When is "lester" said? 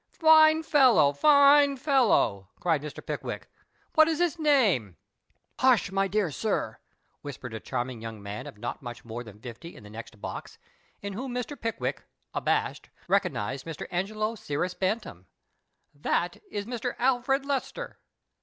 17.45-17.99